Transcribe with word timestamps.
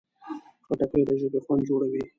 خټکی 0.65 1.01
د 1.07 1.11
ژبې 1.21 1.39
خوند 1.45 1.61
جوړوي. 1.69 2.03